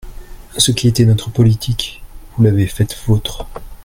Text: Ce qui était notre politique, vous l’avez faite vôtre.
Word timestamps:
Ce 0.57 0.71
qui 0.71 0.87
était 0.87 1.05
notre 1.05 1.29
politique, 1.29 2.01
vous 2.35 2.41
l’avez 2.43 2.65
faite 2.65 2.97
vôtre. 3.05 3.45